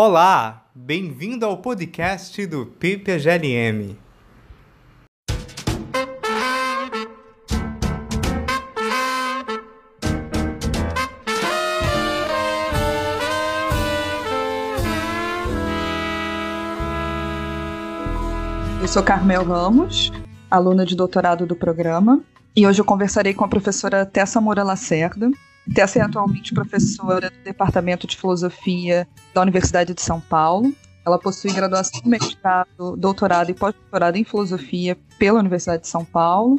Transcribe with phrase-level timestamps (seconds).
[0.00, 3.98] Olá, bem-vindo ao podcast do PPGLM.
[18.80, 20.12] Eu sou Carmel Ramos,
[20.48, 22.20] aluna de doutorado do programa,
[22.54, 25.28] e hoje eu conversarei com a professora Tessa Moura Lacerda.
[25.74, 30.72] Tessa é atualmente professora do Departamento de Filosofia da Universidade de São Paulo.
[31.06, 36.56] Ela possui graduação, mestrado, doutorado e pós-doutorado em filosofia pela Universidade de São Paulo.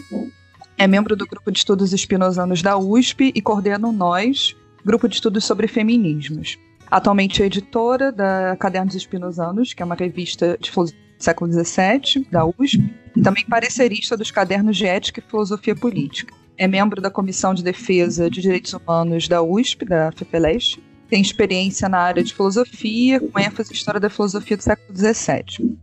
[0.77, 5.16] É membro do grupo de estudos espinosanos da USP e coordena o NOS, grupo de
[5.16, 6.57] estudos sobre feminismos.
[6.89, 12.25] Atualmente é editora da Cadernos Espinosanos, que é uma revista de filosofia do século XVII,
[12.31, 16.33] da USP, e também parecerista dos cadernos de ética e filosofia política.
[16.59, 20.83] É membro da Comissão de Defesa de Direitos Humanos da USP, da FEPELEST.
[21.09, 25.77] Tem experiência na área de filosofia, com ênfase em história da filosofia do século XVII.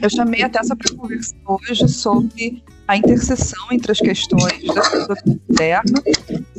[0.00, 5.40] Eu chamei a Tessa para conversar hoje sobre a interseção entre as questões da filosofia
[5.48, 6.02] moderna,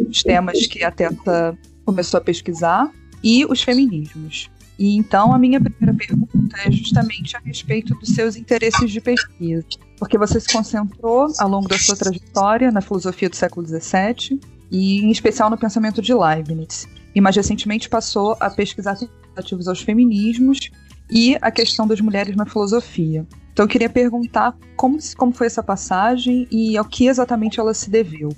[0.09, 2.92] os temas que a Tessa começou a pesquisar,
[3.23, 4.52] e os feminismos.
[4.77, 9.64] E então a minha primeira pergunta é justamente a respeito dos seus interesses de pesquisa,
[9.97, 14.39] porque você se concentrou ao longo da sua trajetória na filosofia do século XVII
[14.72, 18.97] e em especial no pensamento de Leibniz, e mais recentemente passou a pesquisar
[19.36, 20.71] relativos aos feminismos
[21.11, 23.25] e a questão das mulheres na filosofia.
[23.52, 27.89] Então eu queria perguntar como, como foi essa passagem e ao que exatamente ela se
[27.89, 28.30] deveu.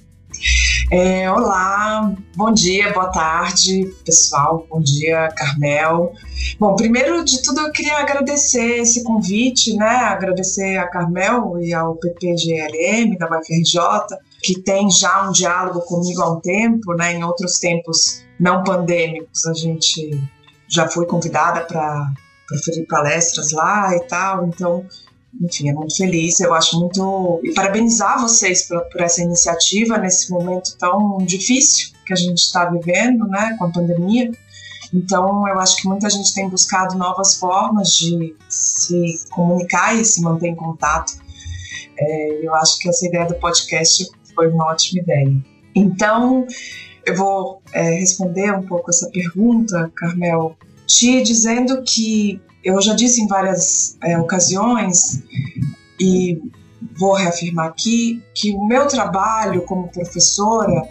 [0.91, 6.13] É, olá, bom dia, boa tarde, pessoal, bom dia, Carmel.
[6.59, 9.87] Bom, primeiro de tudo eu queria agradecer esse convite, né?
[9.87, 13.79] Agradecer a Carmel e ao PPGLM da UFRJ,
[14.43, 17.13] que tem já um diálogo comigo há um tempo, né?
[17.13, 20.11] Em outros tempos não pandêmicos, a gente
[20.67, 22.13] já foi convidada para
[22.47, 24.85] proferir palestras lá e tal, então
[25.45, 26.39] enfim, é muito feliz.
[26.39, 27.39] Eu acho muito.
[27.43, 32.65] E parabenizar vocês por, por essa iniciativa nesse momento tão difícil que a gente está
[32.65, 34.31] vivendo, né, com a pandemia.
[34.93, 40.21] Então, eu acho que muita gente tem buscado novas formas de se comunicar e se
[40.21, 41.13] manter em contato.
[41.97, 45.35] É, eu acho que essa ideia do podcast foi uma ótima ideia.
[45.75, 46.45] Então,
[47.05, 53.21] eu vou é, responder um pouco essa pergunta, Carmel, te dizendo que eu já disse
[53.21, 55.21] em várias é, ocasiões
[55.99, 56.41] e
[56.97, 60.81] vou reafirmar aqui que o meu trabalho como professora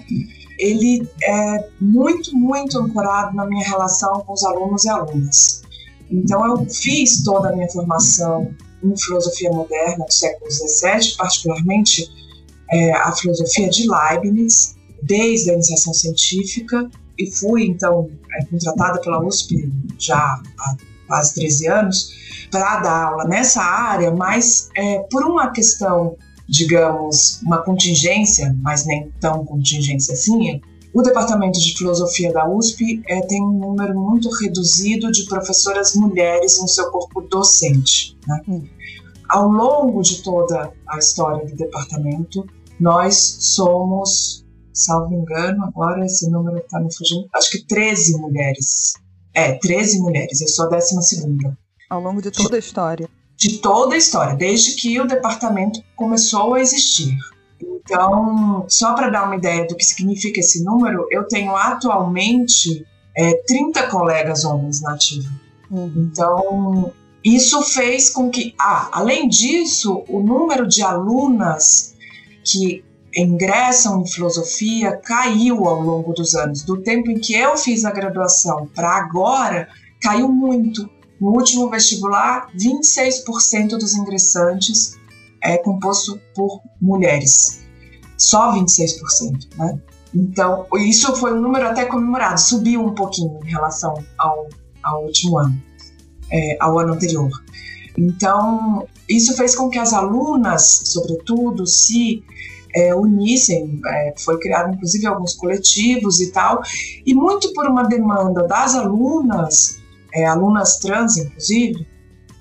[0.57, 5.63] ele é muito muito ancorado na minha relação com os alunos e alunas.
[6.09, 12.09] Então eu fiz toda a minha formação em filosofia moderna do século XVII, particularmente
[12.71, 18.09] é, a filosofia de Leibniz, desde a iniciação científica e fui então
[18.39, 20.77] é, contratada pela USP já há
[21.07, 22.11] quase 13 anos,
[22.51, 26.17] para dar aula nessa área, mas é, por uma questão,
[26.49, 30.61] digamos, uma contingência, mas nem tão contingência assim,
[30.95, 36.61] o Departamento de Filosofia da USP é, tem um número muito reduzido de professoras mulheres
[36.61, 38.17] no seu corpo docente.
[38.29, 38.41] Né?
[38.49, 38.63] Hum.
[39.29, 42.47] Ao longo de toda a história do departamento,
[42.79, 48.95] nós somos, salvo engano, agora esse número está me fugindo, acho que 13 mulheres
[49.35, 51.59] é, 13 mulheres, eu sou a 12 segunda.
[51.91, 53.09] Ao longo de toda a história.
[53.37, 57.17] De toda a história, desde que o departamento começou a existir.
[57.61, 62.87] Então, só para dar uma ideia do que significa esse número, eu tenho atualmente
[63.17, 65.29] é, 30 colegas homens na ativa.
[65.71, 66.09] Uhum.
[66.11, 71.95] Então, isso fez com que, ah, além disso, o número de alunas
[72.45, 72.85] que
[73.17, 76.63] ingressam em filosofia caiu ao longo dos anos.
[76.63, 79.69] Do tempo em que eu fiz a graduação para agora,
[80.03, 80.89] caiu muito.
[81.21, 84.99] No último vestibular, 26% dos ingressantes
[85.43, 87.63] é composto por mulheres.
[88.17, 89.79] Só 26%, né?
[90.15, 94.49] Então, isso foi um número até comemorado, subiu um pouquinho em relação ao,
[94.83, 95.61] ao último ano,
[96.31, 97.31] é, ao ano anterior.
[97.99, 102.23] Então, isso fez com que as alunas, sobretudo, se
[102.75, 106.63] é, unissem, é, foi criado inclusive alguns coletivos e tal,
[107.07, 109.79] e muito por uma demanda das alunas,
[110.13, 111.87] é, alunas trans inclusive,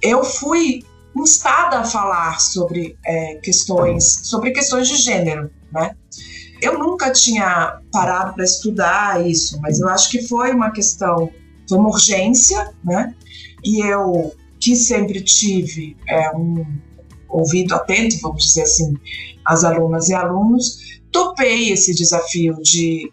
[0.02, 0.84] eu fui
[1.16, 5.96] instada a falar sobre é, questões, sobre questões de gênero, né?
[6.62, 11.30] Eu nunca tinha parado para estudar isso, mas eu acho que foi uma questão,
[11.68, 13.14] foi uma urgência, né?
[13.64, 16.66] E eu que sempre tive é, um
[17.28, 18.94] ouvido atento, vamos dizer assim,
[19.46, 23.12] às alunas e alunos, topei esse desafio de,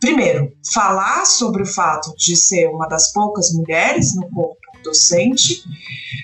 [0.00, 5.62] primeiro, falar sobre o fato de ser uma das poucas mulheres no corpo docente,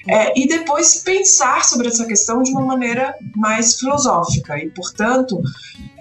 [0.08, 4.58] é, e depois pensar sobre essa questão de uma maneira mais filosófica.
[4.58, 5.40] E, portanto,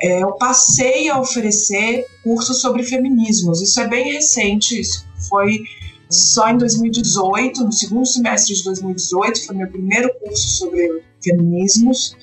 [0.02, 3.62] é, eu passei a oferecer cursos sobre feminismos.
[3.62, 5.62] Isso é bem recente, isso foi
[6.10, 12.16] só em 2018, no segundo semestre de 2018, foi meu primeiro curso sobre feminismos,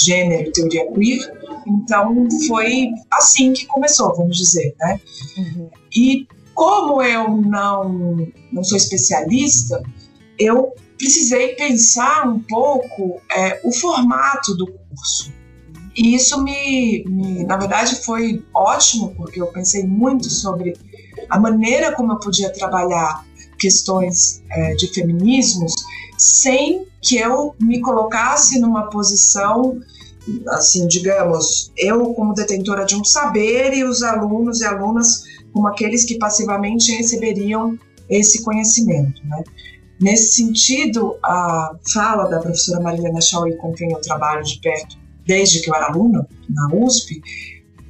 [0.00, 1.34] gênero, teoria queer.
[1.66, 5.00] Então foi assim que começou, vamos dizer, né?
[5.36, 5.70] Uhum.
[5.94, 9.82] E como eu não, não sou especialista,
[10.38, 15.32] eu precisei pensar um pouco é, o formato do curso.
[15.96, 20.76] E isso me, me, na verdade, foi ótimo, porque eu pensei muito sobre
[21.28, 23.24] a maneira como eu podia trabalhar
[23.58, 25.72] questões é, de feminismos
[26.16, 29.78] sem que eu me colocasse numa posição,
[30.48, 36.04] assim, digamos, eu como detentora de um saber e os alunos e alunas como aqueles
[36.04, 37.78] que passivamente receberiam
[38.08, 39.42] esse conhecimento, né?
[40.00, 44.96] Nesse sentido, a fala da professora Marilena Chauí, com quem eu trabalho de perto
[45.26, 47.20] desde que eu era aluna na USP,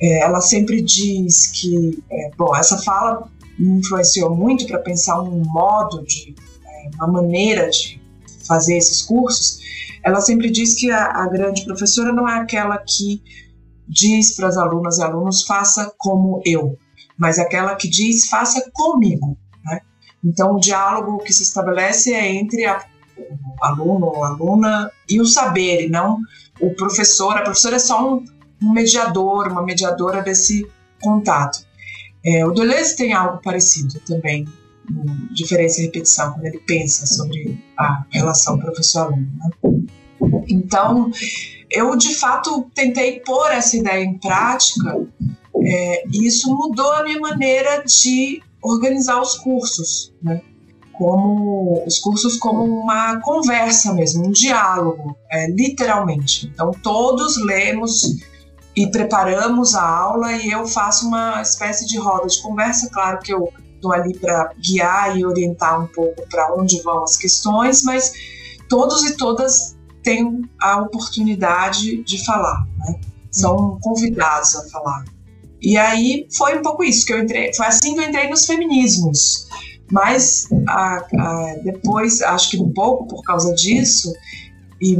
[0.00, 3.28] é, ela sempre diz que, é, bom, essa fala
[3.58, 6.34] me influenciou muito para pensar um modo de,
[6.64, 8.00] é, uma maneira de
[8.48, 9.58] fazer esses cursos.
[10.02, 13.22] Ela sempre diz que a, a grande professora não é aquela que
[13.86, 16.76] diz para as alunas e alunos faça como eu,
[17.16, 19.36] mas aquela que diz faça comigo.
[19.64, 19.80] Né?
[20.24, 22.84] Então, o diálogo que se estabelece é entre a,
[23.18, 26.18] o aluno ou aluna e o saber, e não
[26.60, 27.36] o professor.
[27.36, 28.24] A professora é só um,
[28.62, 30.66] um mediador, uma mediadora desse
[31.00, 31.66] contato.
[32.24, 34.46] É, o Deleuze tem algo parecido também,
[35.32, 39.28] diferença e repetição, quando ele pensa sobre a relação professor-aluno.
[39.38, 39.84] Né?
[40.48, 41.10] Então,
[41.70, 45.06] eu de fato tentei pôr essa ideia em prática
[45.56, 50.40] é, e isso mudou a minha maneira de organizar os cursos, né?
[50.92, 56.46] como os cursos como uma conversa mesmo, um diálogo, é, literalmente.
[56.52, 58.16] Então todos lemos
[58.74, 63.32] e preparamos a aula e eu faço uma espécie de roda de conversa, claro que
[63.32, 68.12] eu estou ali para guiar e orientar um pouco para onde vão as questões, mas
[68.68, 73.00] todos e todas têm a oportunidade de falar, né?
[73.30, 75.04] são convidados a falar.
[75.60, 78.46] E aí foi um pouco isso que eu entrei, foi assim que eu entrei nos
[78.46, 79.48] feminismos.
[79.90, 84.12] Mas a, a, depois, acho que um pouco por causa disso,
[84.80, 84.96] e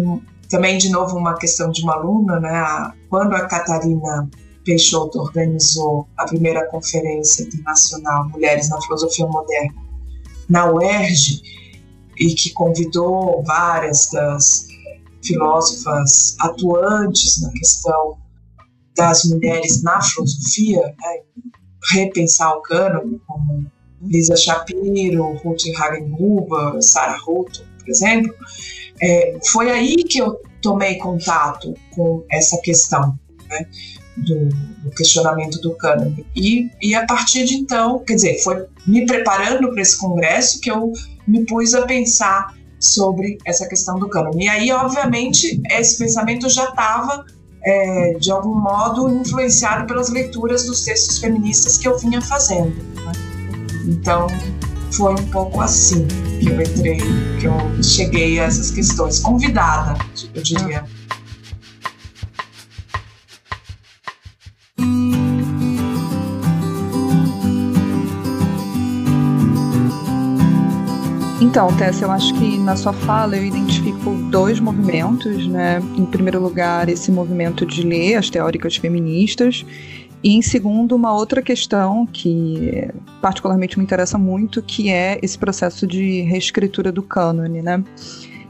[0.49, 2.51] também, de novo, uma questão de uma aluna, né?
[2.51, 4.29] A, quando a Catarina
[4.69, 9.75] Peixoto organizou a primeira conferência internacional Mulheres na Filosofia Moderna
[10.47, 11.43] na UERJ,
[12.19, 14.67] e que convidou várias das
[15.25, 18.19] filósofas atuantes na questão
[18.95, 21.21] das mulheres na filosofia, né?
[21.93, 23.71] repensar o cânone, como
[24.03, 28.35] Lisa Shapiro, Ruth Hagenhuber, Sarah Houghton, por exemplo,
[29.01, 33.19] é, foi aí que eu tomei contato com essa questão
[33.49, 33.67] né,
[34.25, 34.49] do,
[34.85, 36.27] do, questionamento do cânone.
[36.35, 40.71] E, e a partir de então, quer dizer, foi me preparando para esse congresso que
[40.71, 40.93] eu
[41.27, 44.45] me pus a pensar sobre essa questão do cânone.
[44.45, 47.25] E aí, obviamente, esse pensamento já estava,
[47.65, 52.75] é, de algum modo, influenciado pelas leituras dos textos feministas que eu vinha fazendo.
[52.95, 53.13] Né?
[53.87, 54.27] Então,
[54.93, 56.07] foi um pouco assim
[56.41, 57.01] que eu entrei,
[57.41, 59.99] que eu cheguei a essas questões, convidada,
[60.35, 60.85] eu diria.
[71.41, 75.81] Então, Tessa, eu acho que na sua fala eu identifico dois movimentos, né?
[75.97, 79.65] Em primeiro lugar, esse movimento de ler as teóricas feministas
[80.23, 82.89] e em segundo, uma outra questão que
[83.23, 87.85] particularmente me interessa muito, que é esse processo de reescritura do cânone, né?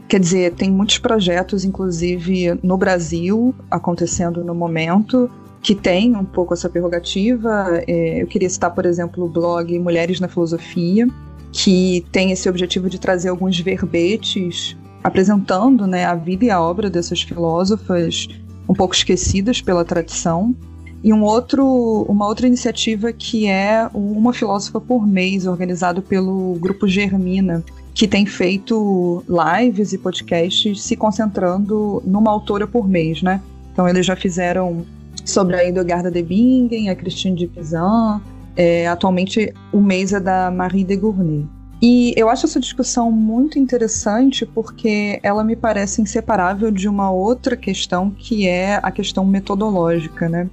[0.07, 5.29] Quer dizer, tem muitos projetos, inclusive no Brasil, acontecendo no momento,
[5.61, 7.83] que tem um pouco essa prerrogativa.
[7.87, 11.07] É, eu queria citar, por exemplo, o blog Mulheres na Filosofia,
[11.51, 16.89] que tem esse objetivo de trazer alguns verbetes apresentando né, a vida e a obra
[16.89, 18.27] dessas filósofas
[18.67, 20.55] um pouco esquecidas pela tradição
[21.03, 26.87] e um outro, uma outra iniciativa que é Uma Filósofa por Mês, organizado pelo Grupo
[26.87, 27.63] Germina,
[27.93, 33.41] que tem feito lives e podcasts se concentrando numa autora por mês, né?
[33.71, 34.85] Então eles já fizeram
[35.23, 38.21] sobre a Edogarda de Bingen, a Christine de Pizan,
[38.59, 41.47] é, atualmente o mês é da Marie de Gournay.
[41.81, 47.55] E eu acho essa discussão muito interessante porque ela me parece inseparável de uma outra
[47.55, 50.49] questão que é a questão metodológica, né?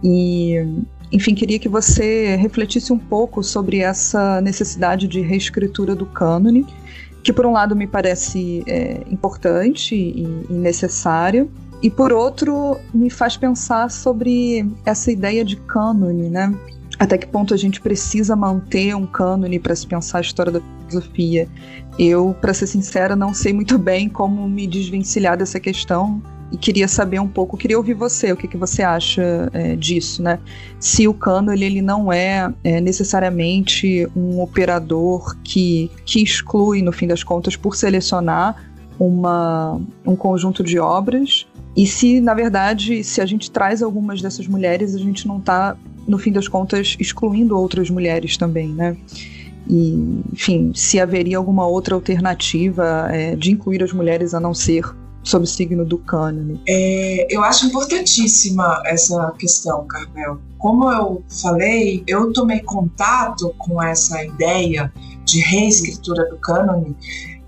[0.00, 0.64] E
[1.10, 6.64] enfim, queria que você refletisse um pouco sobre essa necessidade de reescritura do cânone,
[7.24, 11.50] que por um lado me parece é, importante e, e necessário,
[11.82, 16.54] e por outro me faz pensar sobre essa ideia de cânone, né?
[17.04, 20.60] Até que ponto a gente precisa manter um cânone para se pensar a história da
[20.88, 21.46] filosofia?
[21.98, 26.88] Eu, para ser sincera, não sei muito bem como me desvencilhar dessa questão e queria
[26.88, 30.38] saber um pouco, queria ouvir você, o que, que você acha é, disso, né?
[30.80, 37.06] Se o cânone ele não é, é, necessariamente um operador que, que exclui, no fim
[37.06, 38.64] das contas, por selecionar
[38.98, 41.46] uma, um conjunto de obras,
[41.76, 45.76] e se, na verdade, se a gente traz algumas dessas mulheres, a gente não está,
[46.06, 48.96] no fim das contas, excluindo outras mulheres também, né?
[49.68, 54.84] E, enfim, se haveria alguma outra alternativa é, de incluir as mulheres a não ser
[55.22, 56.60] sob o signo do cânone?
[56.68, 60.38] É, eu acho importantíssima essa questão, Carmel.
[60.58, 64.92] Como eu falei, eu tomei contato com essa ideia
[65.24, 66.94] de reescritura do cânone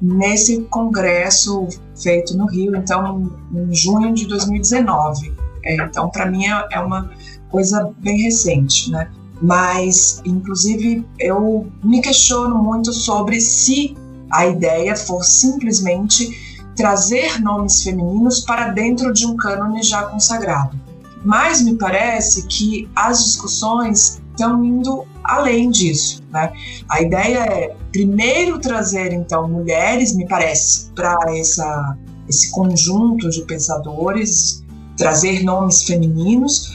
[0.01, 5.35] nesse congresso feito no Rio, então em junho de 2019.
[5.65, 7.11] É, então, para mim é, é uma
[7.51, 9.11] coisa bem recente, né?
[9.41, 13.95] Mas, inclusive, eu me questiono muito sobre se
[14.31, 16.29] a ideia for simplesmente
[16.75, 20.79] trazer nomes femininos para dentro de um cânone já consagrado.
[21.25, 26.23] Mas me parece que as discussões estão indo além disso.
[26.31, 26.53] Né?
[26.89, 31.97] A ideia é primeiro trazer então mulheres, me parece, para essa
[32.29, 34.65] esse conjunto de pensadores,
[34.97, 36.73] trazer nomes femininos,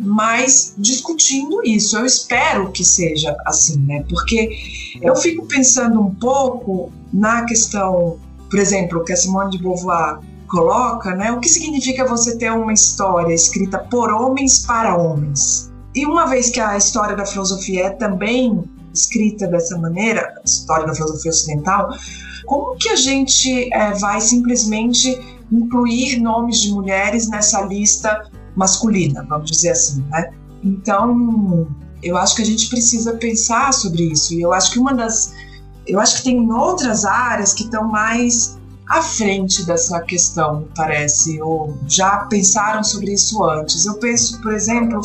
[0.00, 1.96] mas discutindo isso.
[1.96, 4.04] Eu espero que seja assim, né?
[4.08, 4.56] Porque
[5.00, 8.18] eu fico pensando um pouco na questão
[8.52, 11.32] por exemplo, que a Simone de Beauvoir coloca, né?
[11.32, 15.72] O que significa você ter uma história escrita por homens para homens?
[15.94, 20.86] E uma vez que a história da filosofia é também escrita dessa maneira, a história
[20.86, 21.96] da filosofia ocidental,
[22.44, 25.18] como que a gente é, vai simplesmente
[25.50, 30.32] incluir nomes de mulheres nessa lista masculina, vamos dizer assim, né?
[30.62, 31.66] Então,
[32.02, 34.34] eu acho que a gente precisa pensar sobre isso.
[34.34, 35.32] E eu acho que uma das
[35.86, 38.56] eu acho que tem outras áreas que estão mais
[38.88, 43.86] à frente dessa questão, parece, ou já pensaram sobre isso antes.
[43.86, 45.00] Eu penso, por exemplo,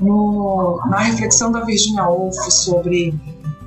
[0.00, 3.14] no, na reflexão da Virginia Woolf sobre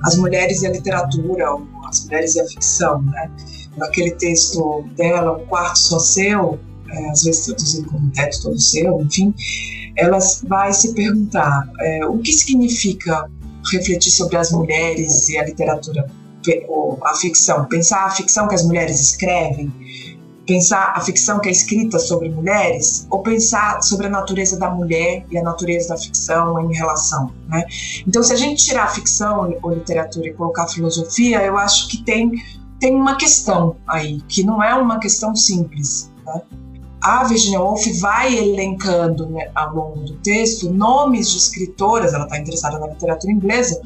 [0.03, 3.31] as mulheres e a literatura, ou as mulheres e a ficção, né?
[3.77, 6.59] Naquele texto dela, O Quarto Só Seu,
[6.91, 9.33] é, às vezes traduzido como Teto Todo Seu, enfim,
[9.97, 13.29] ela vai se perguntar é, o que significa
[13.71, 16.07] refletir sobre as mulheres e a literatura
[17.03, 19.71] a ficção, pensar a ficção que as mulheres escrevem,
[20.45, 25.23] pensar a ficção que é escrita sobre mulheres, ou pensar sobre a natureza da mulher
[25.29, 27.63] e a natureza da ficção em relação, né?
[28.07, 32.03] Então, se a gente tirar a ficção ou literatura e colocar filosofia, eu acho que
[32.03, 32.31] tem
[32.79, 36.11] tem uma questão aí que não é uma questão simples.
[36.25, 36.41] Né?
[37.01, 42.37] A Virginia Woolf vai elencando né, ao longo do texto nomes de escritoras, ela está
[42.37, 43.81] interessada na literatura inglesa,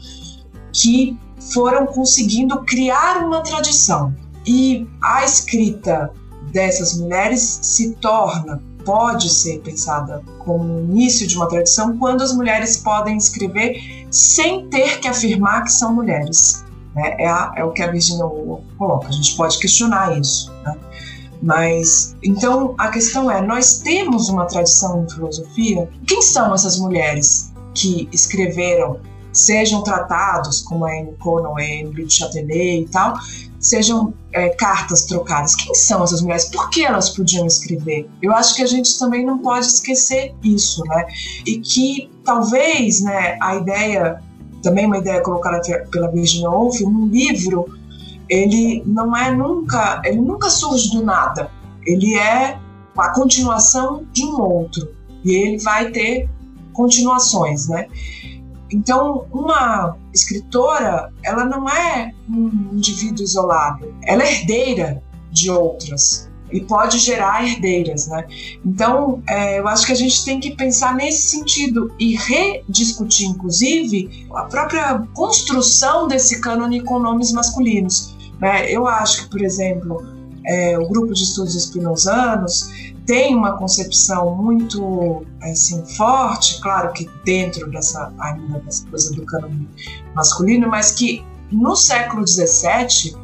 [0.74, 1.17] que
[1.53, 4.13] foram conseguindo criar uma tradição.
[4.45, 6.12] E a escrita
[6.51, 12.34] dessas mulheres se torna, pode ser pensada como o início de uma tradição quando as
[12.34, 16.63] mulheres podem escrever sem ter que afirmar que são mulheres.
[16.93, 17.15] Né?
[17.19, 19.07] É, a, é, o que a Virginia Woolf coloca.
[19.07, 20.53] A gente pode questionar isso.
[20.63, 20.77] Né?
[21.41, 25.89] Mas então a questão é: nós temos uma tradição em filosofia.
[26.07, 28.99] Quem são essas mulheres que escreveram
[29.35, 33.15] sejam tratados, como a Anne Conan, a Emily Chatelet e tal,
[33.59, 35.55] sejam é, cartas trocadas.
[35.55, 36.45] Quem são essas mulheres?
[36.45, 38.09] Por que elas podiam escrever?
[38.21, 41.05] Eu acho que a gente também não pode esquecer isso, né?
[41.45, 44.21] E que talvez, né, a ideia,
[44.63, 45.59] também uma ideia colocada
[45.91, 47.65] pela Virginia Woolf, um livro,
[48.29, 51.51] ele não é nunca, ele nunca surge do nada.
[51.86, 52.60] Ele é
[52.98, 54.89] a continuação de um outro.
[55.24, 56.29] E ele vai ter
[56.74, 57.88] continuações, né?
[58.72, 66.62] Então, uma escritora, ela não é um indivíduo isolado, ela é herdeira de outras e
[66.62, 68.25] pode gerar herdeiras, né?
[68.65, 74.27] Então, é, eu acho que a gente tem que pensar nesse sentido e rediscutir, inclusive,
[74.34, 78.14] a própria construção desse cânone com nomes masculinos.
[78.39, 78.71] Né?
[78.71, 80.05] Eu acho que, por exemplo,
[80.45, 82.69] é, o grupo de estudos espinosanos
[83.05, 89.67] tem uma concepção muito assim forte, claro que dentro dessa ainda dessa coisa do cânone
[90.15, 93.15] masculino, mas que no século XVII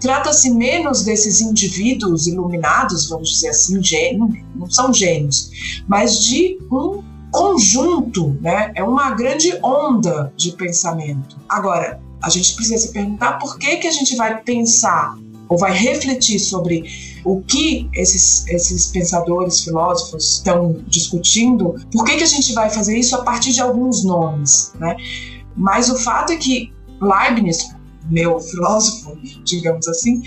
[0.00, 7.02] trata-se menos desses indivíduos iluminados, vamos dizer assim, gênio, não são gênios, mas de um
[7.32, 8.72] conjunto, né?
[8.74, 11.36] É uma grande onda de pensamento.
[11.48, 15.16] Agora, a gente precisa se perguntar por que, que a gente vai pensar
[15.48, 16.84] ou vai refletir sobre
[17.24, 22.98] o que esses, esses pensadores, filósofos estão discutindo, por que, que a gente vai fazer
[22.98, 24.96] isso a partir de alguns nomes, né?
[25.56, 27.68] Mas o fato é que Leibniz,
[28.10, 30.20] meu filósofo, digamos assim,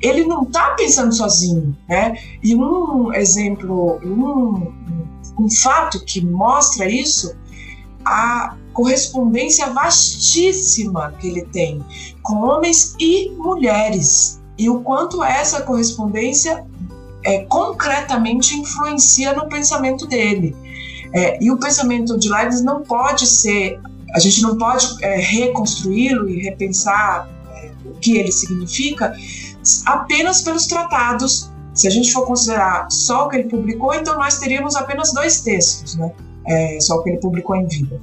[0.00, 2.16] ele não está pensando sozinho, né?
[2.42, 4.72] E um exemplo, um,
[5.38, 7.36] um fato que mostra isso,
[8.04, 11.84] a correspondência vastíssima que ele tem
[12.22, 16.64] com homens e mulheres e o quanto essa correspondência
[17.24, 20.54] é, concretamente influencia no pensamento dele.
[21.12, 23.78] É, e o pensamento de Leibniz não pode ser,
[24.14, 29.14] a gente não pode é, reconstruí-lo e repensar é, o que ele significa
[29.86, 31.50] apenas pelos tratados.
[31.74, 35.40] Se a gente for considerar só o que ele publicou, então nós teríamos apenas dois
[35.40, 36.12] textos, né?
[36.46, 38.00] É, só o que ele publicou em vida.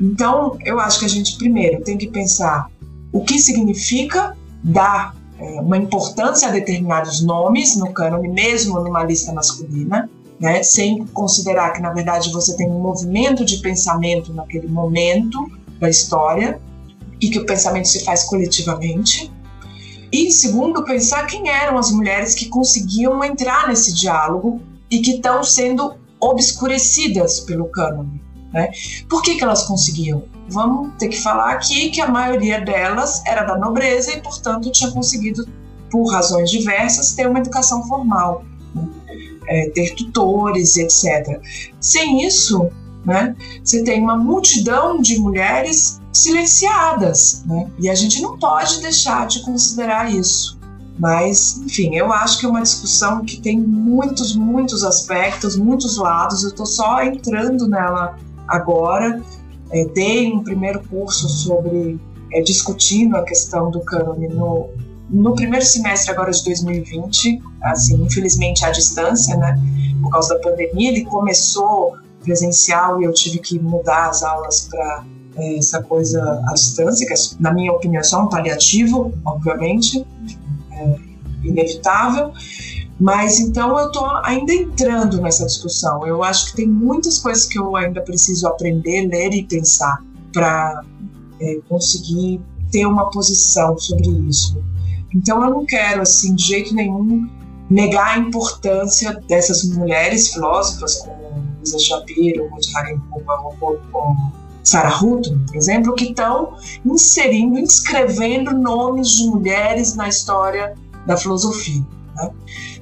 [0.00, 2.70] Então, eu acho que a gente primeiro tem que pensar
[3.12, 9.32] o que significa dar é, uma importância a determinados nomes no cânone, mesmo numa lista
[9.32, 15.38] masculina, né, sem considerar que, na verdade, você tem um movimento de pensamento naquele momento
[15.78, 16.60] da história
[17.20, 19.30] e que o pensamento se faz coletivamente.
[20.10, 25.44] E, segundo, pensar quem eram as mulheres que conseguiam entrar nesse diálogo e que estão
[25.44, 28.20] sendo obscurecidas pelo cânone.
[28.52, 28.70] Né?
[29.08, 30.24] Por que, que elas conseguiam?
[30.48, 34.90] Vamos ter que falar aqui que a maioria delas era da nobreza e, portanto, tinha
[34.90, 35.46] conseguido,
[35.90, 38.88] por razões diversas, ter uma educação formal, né?
[39.46, 41.40] é, ter tutores, etc.
[41.80, 42.68] Sem isso,
[43.04, 47.70] né, você tem uma multidão de mulheres silenciadas, né?
[47.78, 50.58] e a gente não pode deixar de considerar isso.
[50.98, 56.42] Mas, enfim, eu acho que é uma discussão que tem muitos, muitos aspectos, muitos lados.
[56.42, 58.18] Eu estou só entrando nela
[58.50, 59.22] agora.
[59.72, 61.96] É, dei um primeiro curso sobre
[62.32, 64.68] é, discutindo a questão do cânone no,
[65.08, 69.56] no primeiro semestre agora de 2020, assim, infelizmente à distância, né,
[70.02, 75.04] por causa da pandemia, ele começou presencial e eu tive que mudar as aulas para
[75.36, 80.04] é, essa coisa à distância, que é, na minha opinião é só um paliativo, obviamente,
[80.72, 80.96] é
[81.44, 82.32] inevitável,
[83.00, 86.06] mas então eu estou ainda entrando nessa discussão.
[86.06, 90.84] Eu acho que tem muitas coisas que eu ainda preciso aprender, ler e pensar para
[91.40, 94.62] é, conseguir ter uma posição sobre isso.
[95.14, 97.26] Então eu não quero, assim, de jeito nenhum,
[97.70, 103.32] negar a importância dessas mulheres filósofas como Lisa Shapiro, Ruth Hagenkuba
[103.62, 103.80] ou
[104.62, 110.74] Sarah Hutton, por exemplo, que estão inserindo, inscrevendo nomes de mulheres na história
[111.06, 111.82] da filosofia.
[112.24, 112.30] Né?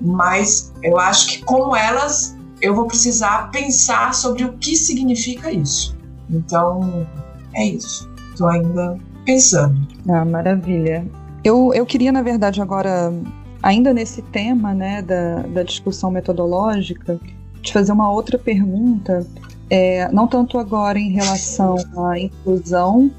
[0.00, 5.96] Mas eu acho que, como elas, eu vou precisar pensar sobre o que significa isso.
[6.30, 7.06] Então,
[7.54, 8.08] é isso.
[8.30, 9.76] Estou ainda pensando.
[10.08, 11.06] Ah, maravilha.
[11.42, 13.12] Eu, eu queria, na verdade, agora,
[13.62, 17.18] ainda nesse tema né, da, da discussão metodológica,
[17.62, 19.26] te fazer uma outra pergunta,
[19.70, 23.10] é, não tanto agora em relação à inclusão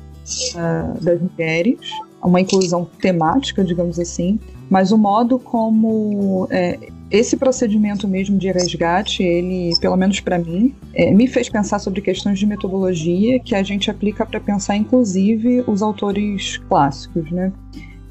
[0.55, 1.79] uh, das mulheres,
[2.23, 6.77] uma inclusão temática, digamos assim, mas o modo como é,
[7.09, 12.01] esse procedimento mesmo de resgate, ele, pelo menos para mim, é, me fez pensar sobre
[12.01, 17.51] questões de metodologia que a gente aplica para pensar, inclusive, os autores clássicos, né?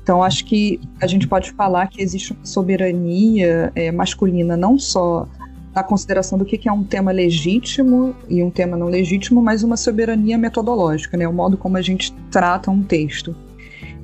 [0.03, 5.29] Então, acho que a gente pode falar que existe uma soberania é, masculina não só
[5.75, 9.77] na consideração do que é um tema legítimo e um tema não legítimo, mas uma
[9.77, 11.29] soberania metodológica, né?
[11.29, 13.37] O modo como a gente trata um texto.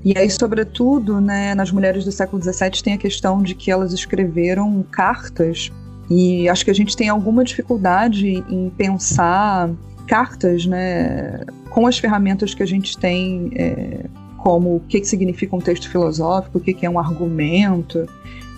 [0.04, 3.92] E aí, sobretudo, né, nas mulheres do século XVII tem a questão de que elas
[3.92, 5.72] escreveram cartas
[6.10, 9.70] e acho que a gente tem alguma dificuldade em pensar
[10.06, 11.40] cartas, né,
[11.70, 14.04] com as ferramentas que a gente tem, é,
[14.36, 18.06] como o que, que significa um texto filosófico, o que, que é um argumento.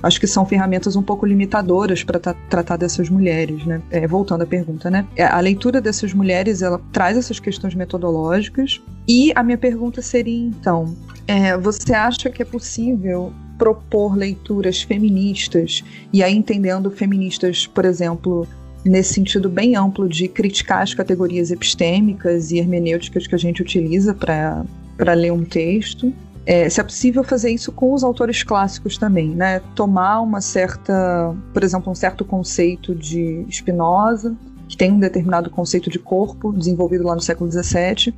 [0.07, 3.83] Acho que são ferramentas um pouco limitadoras para tratar dessas mulheres, né?
[3.91, 5.05] É, voltando à pergunta, né?
[5.17, 10.47] É, a leitura dessas mulheres ela traz essas questões metodológicas e a minha pergunta seria
[10.47, 10.95] então
[11.27, 18.47] é, você acha que é possível propor leituras feministas, e aí entendendo feministas, por exemplo,
[18.85, 24.15] nesse sentido bem amplo de criticar as categorias epistêmicas e hermenêuticas que a gente utiliza
[24.15, 26.13] para ler um texto?
[26.47, 29.61] É, se é possível fazer isso com os autores clássicos também, né?
[29.75, 34.37] Tomar uma certa, por exemplo, um certo conceito de Spinoza,
[34.69, 38.15] que tem um determinado conceito de corpo desenvolvido lá no século XVII,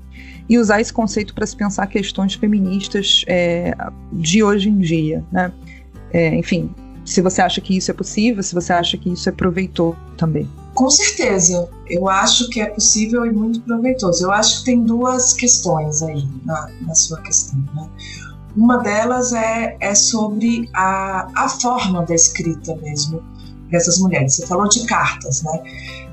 [0.46, 3.74] e usar esse conceito para se pensar questões feministas é,
[4.12, 5.50] de hoje em dia, né?
[6.12, 6.70] É, enfim,
[7.06, 10.46] se você acha que isso é possível, se você acha que isso é proveitoso também.
[10.78, 14.24] Com certeza, eu acho que é possível e muito proveitoso.
[14.24, 17.58] Eu acho que tem duas questões aí na, na sua questão.
[17.74, 17.90] Né?
[18.56, 23.20] Uma delas é, é sobre a, a forma da escrita mesmo
[23.72, 24.36] dessas mulheres.
[24.36, 25.64] Você falou de cartas, né?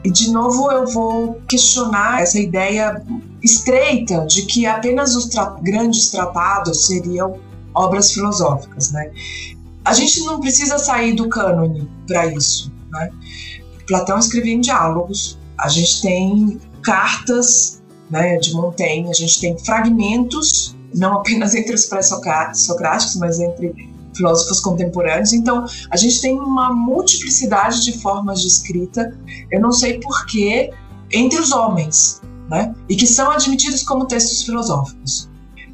[0.04, 3.06] E de novo eu vou questionar essa ideia
[3.44, 7.40] estreita de que apenas os tra grandes tratados seriam
[7.72, 9.12] obras filosóficas, né?
[9.86, 13.12] A gente não precisa sair do cânone para isso, né?
[13.88, 20.76] Platão escrevia em diálogos, a gente tem cartas né, de Montaigne, a gente tem fragmentos,
[20.94, 23.74] não apenas entre os pré-socráticos, mas entre
[24.16, 25.34] filósofos contemporâneos.
[25.34, 29.18] Então, a gente tem uma multiplicidade de formas de escrita,
[29.52, 30.72] eu não sei porquê,
[31.12, 32.74] entre os homens, né?
[32.90, 35.30] E que são admitidos como textos filosóficos.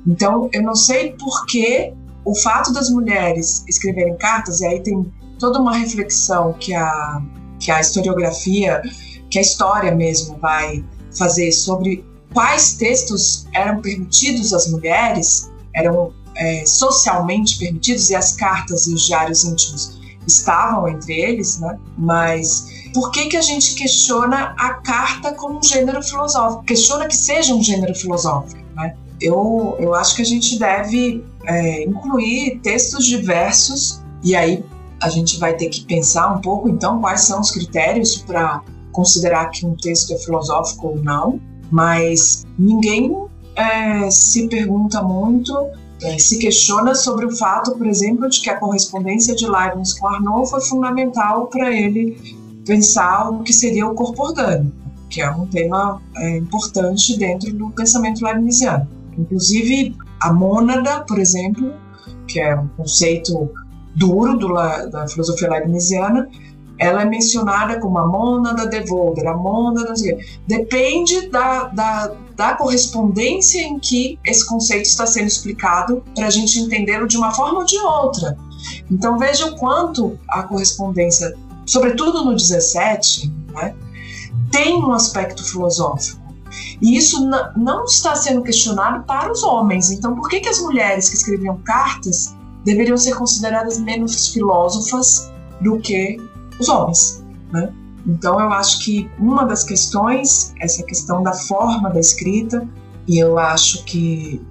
[0.08, 1.94] Então, eu não sei porquê
[2.26, 7.22] o fato das mulheres escreverem cartas, e aí tem toda uma reflexão que a,
[7.62, 8.82] que a historiografia,
[9.30, 10.84] que a história mesmo vai
[11.18, 18.88] fazer sobre quais textos eram permitidos às mulheres, eram é, socialmente permitidos, e as cartas
[18.88, 21.78] e os diários íntimos estavam entre eles, né?
[21.98, 26.64] mas por que, que a gente questiona a carta como um gênero filosófico?
[26.64, 28.62] Questiona que seja um gênero filosófico.
[28.76, 28.96] Né?
[29.20, 34.64] Eu, eu acho que a gente deve é, incluir textos diversos, e aí
[35.02, 38.62] a gente vai ter que pensar um pouco, então, quais são os critérios para
[38.92, 41.40] considerar que um texto é filosófico ou não,
[41.72, 43.16] mas ninguém
[43.56, 45.54] é, se pergunta muito
[46.04, 50.08] é, se questiona sobre o fato, por exemplo, de que a correspondência de Leibniz com
[50.08, 52.18] Arnaud foi fundamental para ele
[52.66, 54.76] pensar o que seria o corpo orgânico,
[55.10, 58.88] que é um tema é, importante dentro do pensamento leibniziano.
[59.18, 61.72] Inclusive, a mônada, por exemplo,
[62.28, 63.52] que é um conceito
[63.96, 66.30] duro do, da filosofia leibniziana,
[66.82, 69.94] ela é mencionada como a mônada de Vogler, a mônada,
[70.48, 76.60] depende da, da, da correspondência em que esse conceito está sendo explicado para a gente
[76.60, 78.36] entendê-lo de uma forma ou de outra.
[78.90, 83.76] Então veja o quanto a correspondência, sobretudo no 17, né,
[84.52, 86.20] tem um aspecto filosófico.
[86.82, 89.92] E isso não está sendo questionado para os homens.
[89.92, 95.80] Então, por que, que as mulheres que escreviam cartas deveriam ser consideradas menos filósofas do
[95.80, 96.18] que
[96.60, 97.24] os homens?
[97.52, 97.74] Né?
[98.06, 102.68] Então, eu acho que uma das questões, essa questão da forma da escrita,
[103.08, 104.42] e eu acho que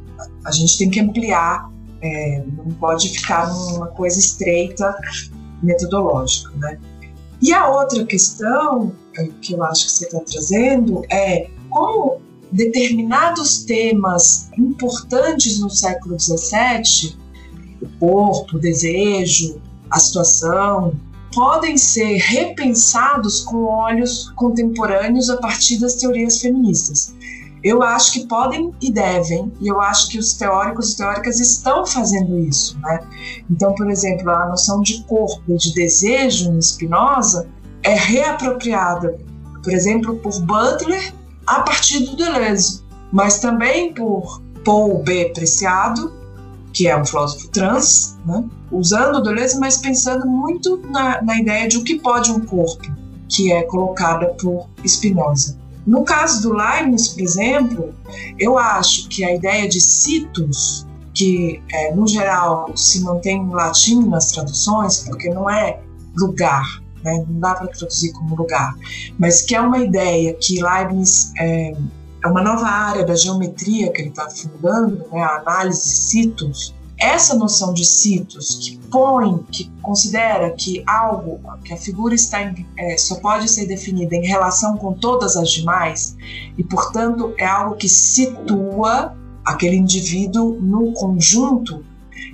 [0.44, 1.70] a gente tem que ampliar,
[2.02, 4.94] é, não pode ficar numa coisa estreita
[5.62, 6.78] metodológica, né?
[7.42, 12.20] E a outra questão é, que eu acho que você está trazendo é como
[12.52, 17.16] determinados temas importantes no século XVII,
[17.80, 20.94] o corpo, o desejo, a situação,
[21.34, 27.14] podem ser repensados com olhos contemporâneos a partir das teorias feministas.
[27.62, 31.84] Eu acho que podem e devem, e eu acho que os teóricos e teóricas estão
[31.84, 32.78] fazendo isso.
[32.80, 33.00] Né?
[33.50, 37.48] Então, por exemplo, a noção de corpo e de desejo em Spinoza
[37.82, 39.18] é reapropriada,
[39.62, 41.12] por exemplo, por Butler
[41.46, 45.30] a partir do Deleuze, mas também por Paul B.
[45.34, 46.19] Preciado
[46.72, 48.44] que é um filósofo trans, né?
[48.70, 52.84] usando Deleuze, mas pensando muito na, na ideia de o que pode um corpo,
[53.28, 55.58] que é colocada por Spinoza.
[55.86, 57.94] No caso do Leibniz, por exemplo,
[58.38, 64.06] eu acho que a ideia de situs, que é, no geral se mantém em latim
[64.06, 65.80] nas traduções, porque não é
[66.16, 67.24] lugar, né?
[67.28, 68.76] não dá para traduzir como lugar,
[69.18, 71.74] mas que é uma ideia que Leibniz é,
[72.22, 76.74] é uma nova área da geometria que ele está fundando, né, a análise de sitos.
[76.98, 82.66] Essa noção de sitos que põe, que considera que algo, que a figura está em,
[82.76, 86.14] é, só pode ser definida em relação com todas as demais
[86.58, 91.82] e, portanto, é algo que situa aquele indivíduo no conjunto.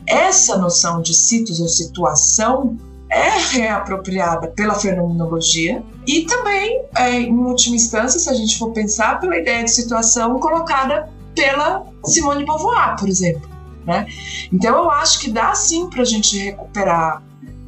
[0.05, 2.77] Essa noção de sitos ou situação
[3.17, 9.19] é reapropriada pela fenomenologia e também, é, em última instância, se a gente for pensar,
[9.19, 13.49] pela ideia de situação colocada pela Simone de Beauvoir, por exemplo.
[13.87, 14.07] Né?
[14.53, 17.23] Então, eu acho que dá sim para a gente recuperar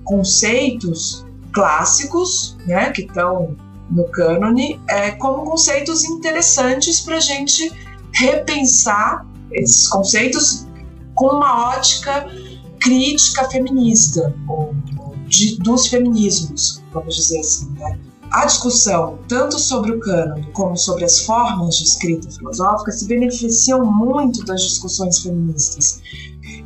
[0.05, 3.57] conceitos clássicos, né, que estão
[3.91, 7.73] no cânone, é, como conceitos interessantes para a gente
[8.13, 10.67] repensar esses conceitos
[11.15, 12.27] com uma ótica
[12.79, 14.75] crítica feminista, ou
[15.29, 17.71] de, dos feminismos, vamos dizer assim.
[17.79, 17.99] Né?
[18.31, 23.85] A discussão, tanto sobre o cânone como sobre as formas de escrita filosófica, se beneficiam
[23.85, 26.01] muito das discussões feministas.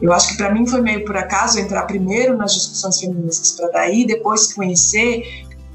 [0.01, 3.69] Eu acho que para mim foi meio por acaso entrar primeiro nas discussões feministas, para
[3.69, 5.23] daí depois conhecer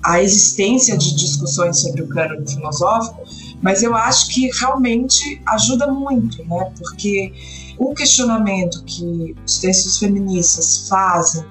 [0.03, 3.23] a existência de discussões sobre o cânone filosófico,
[3.61, 6.71] mas eu acho que realmente ajuda muito, né?
[6.77, 7.33] Porque
[7.77, 11.45] o questionamento que os textos feministas fazem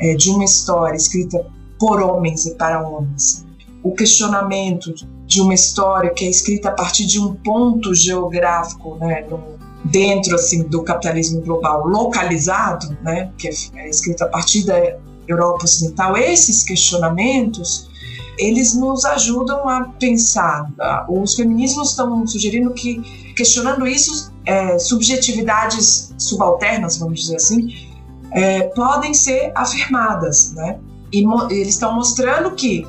[0.00, 1.44] é, de uma história escrita
[1.78, 3.44] por homens e para homens,
[3.82, 4.94] o questionamento
[5.26, 9.42] de uma história que é escrita a partir de um ponto geográfico, né, no,
[9.84, 14.96] dentro assim do capitalismo global localizado, né, que é, é escrito a partir da
[15.28, 17.88] Europa Ocidental, esses questionamentos
[18.38, 20.70] eles nos ajudam a pensar.
[20.76, 21.06] Tá?
[21.08, 23.00] Os feminismos estão sugerindo que,
[23.36, 27.93] questionando isso, é, subjetividades subalternas, vamos dizer assim,
[28.34, 30.78] é, podem ser afirmadas, né?
[31.12, 32.84] E eles estão mostrando que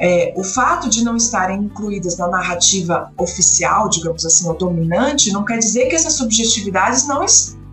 [0.00, 5.44] é, o fato de não estarem incluídas na narrativa oficial, digamos assim, ou dominante, não
[5.44, 7.22] quer dizer que essas subjetividades não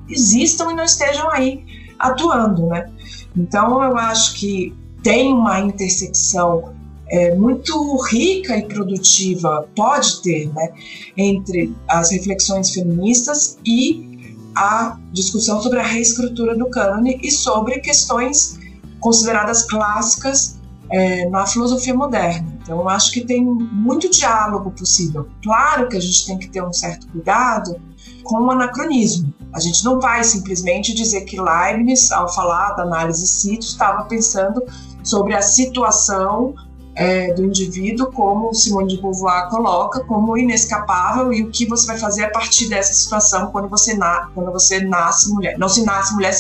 [0.10, 1.64] existam e não estejam aí
[1.98, 2.92] atuando, né?
[3.38, 6.74] Então, eu acho que tem uma intersecção
[7.08, 10.74] é, muito rica e produtiva, pode ter, né,
[11.16, 14.15] entre as reflexões feministas e
[14.56, 18.58] a discussão sobre a reescritura do cânone e sobre questões
[19.00, 22.56] consideradas clássicas é, na filosofia moderna.
[22.62, 25.28] Então, eu acho que tem muito diálogo possível.
[25.44, 27.80] Claro que a gente tem que ter um certo cuidado
[28.24, 29.34] com o anacronismo.
[29.54, 34.64] A gente não vai simplesmente dizer que Leibniz, ao falar da análise cito, estava pensando
[35.04, 36.56] sobre a situação
[36.96, 41.98] é, do indivíduo, como Simone de Beauvoir coloca, como inescapável e o que você vai
[41.98, 45.58] fazer a partir dessa situação quando você, na, quando você nasce mulher.
[45.58, 46.34] Não se nasce mulher,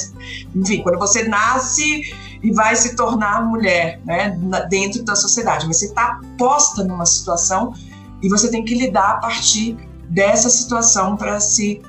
[0.55, 4.37] enfim, quando você nasce e vai se tornar mulher né,
[4.69, 5.67] dentro da sociedade.
[5.67, 7.73] Mas você está posta numa situação
[8.21, 9.77] e você tem que lidar a partir
[10.09, 11.81] dessa situação para se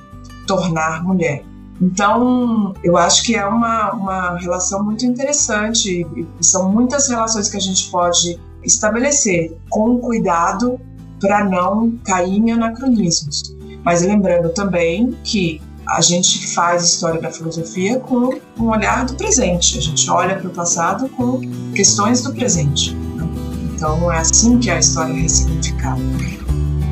[0.45, 1.45] tornar mulher.
[1.79, 7.57] Então, eu acho que é uma, uma relação muito interessante e são muitas relações que
[7.57, 10.79] a gente pode estabelecer com cuidado
[11.19, 13.55] para não cair em anacronismos.
[13.83, 19.77] Mas lembrando também que a gente faz história da filosofia com um olhar do presente,
[19.77, 21.39] a gente olha para o passado com
[21.73, 22.93] questões do presente.
[22.93, 23.25] Né?
[23.73, 26.01] Então é assim que a história é ressignificada.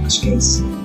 [0.06, 0.85] Acho que é isso.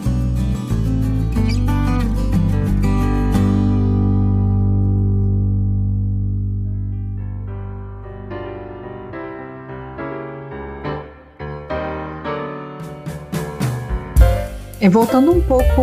[14.88, 15.82] Voltando um pouco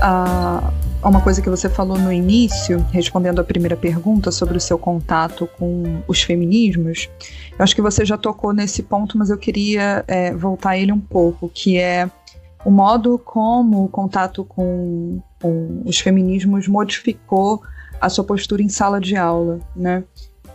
[0.00, 4.60] a, a uma coisa que você falou no início, respondendo a primeira pergunta sobre o
[4.60, 7.08] seu contato com os feminismos,
[7.56, 11.00] eu acho que você já tocou nesse ponto, mas eu queria é, voltar ele um
[11.00, 12.10] pouco, que é
[12.64, 17.62] o modo como o contato com, com os feminismos modificou
[18.00, 20.02] a sua postura em sala de aula, né?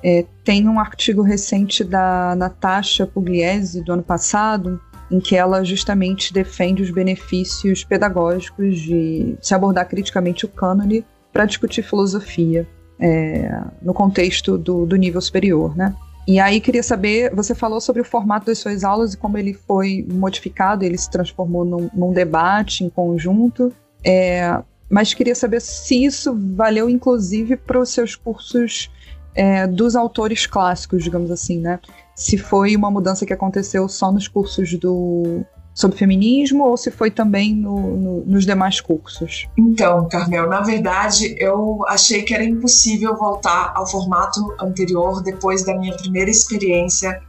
[0.02, 6.34] É, tem um artigo recente da Natasha Pugliese do ano passado em que ela justamente
[6.34, 12.68] defende os benefícios pedagógicos de se abordar criticamente o cânone para discutir filosofia
[13.00, 15.96] é, no contexto do, do nível superior, né?
[16.28, 19.54] E aí queria saber, você falou sobre o formato das suas aulas e como ele
[19.54, 26.06] foi modificado, ele se transformou num, num debate em conjunto, é, mas queria saber se
[26.06, 28.92] isso valeu inclusive para os seus cursos
[29.34, 31.80] é, dos autores clássicos, digamos assim, né?
[32.20, 35.42] Se foi uma mudança que aconteceu só nos cursos do
[35.74, 39.48] sobre feminismo ou se foi também no, no, nos demais cursos?
[39.58, 45.78] Então, Carmel, na verdade eu achei que era impossível voltar ao formato anterior depois da
[45.78, 47.22] minha primeira experiência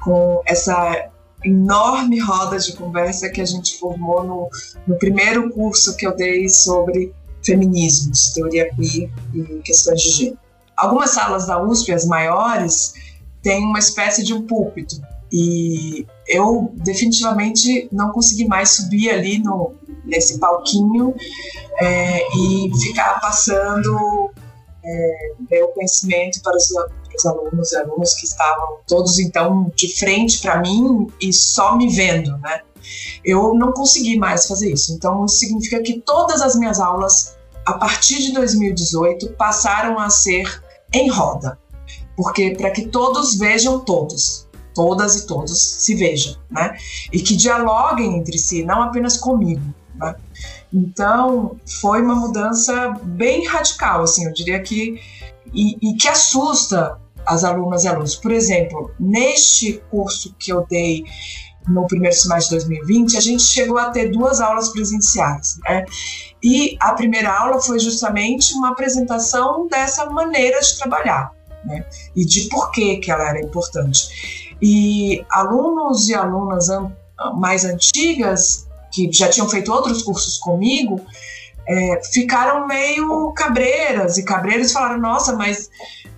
[0.00, 1.10] com essa
[1.44, 4.48] enorme roda de conversa que a gente formou no,
[4.86, 7.12] no primeiro curso que eu dei sobre
[7.44, 10.38] feminismos, teoria queer e questões de gênero.
[10.76, 12.94] Algumas salas da USP, as maiores,
[13.42, 15.00] têm uma espécie de um púlpito.
[15.32, 19.74] E eu definitivamente não consegui mais subir ali no,
[20.04, 21.14] nesse palquinho
[21.80, 24.30] é, e ficar passando
[24.84, 30.40] é, meu conhecimento para os, para os alunos alunos que estavam todos então de frente
[30.40, 32.62] para mim e só me vendo, né?
[33.24, 34.92] Eu não consegui mais fazer isso.
[34.94, 40.62] Então isso significa que todas as minhas aulas a partir de 2018 passaram a ser
[40.92, 41.58] em roda,
[42.20, 46.76] porque para que todos vejam todos, todas e todos se vejam, né?
[47.10, 49.62] E que dialoguem entre si, não apenas comigo,
[49.94, 50.14] né?
[50.70, 55.00] Então, foi uma mudança bem radical, assim, eu diria que
[55.54, 58.16] e, e que assusta as alunas e alunos.
[58.16, 61.04] Por exemplo, neste curso que eu dei
[61.66, 65.86] no primeiro semestre de 2020, a gente chegou a ter duas aulas presenciais, né?
[66.42, 71.39] E a primeira aula foi justamente uma apresentação dessa maneira de trabalhar.
[71.70, 71.86] Né?
[72.14, 74.56] E de por que, que ela era importante.
[74.60, 76.68] E alunos e alunas
[77.36, 81.00] mais antigas, que já tinham feito outros cursos comigo,
[81.66, 85.70] é, ficaram meio cabreiras e cabreiros falaram: Nossa, mas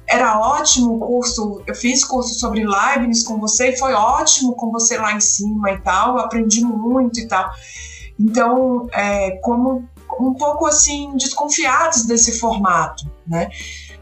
[0.06, 1.62] era ótimo o curso.
[1.66, 5.72] Eu fiz curso sobre Leibniz com você e foi ótimo com você lá em cima
[5.72, 6.18] e tal.
[6.18, 7.50] Aprendi muito e tal.
[8.18, 9.88] Então, é, como
[10.20, 13.48] um pouco assim desconfiados desse formato, né?